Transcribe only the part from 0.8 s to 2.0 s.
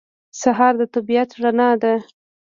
طبیعت رڼا ده.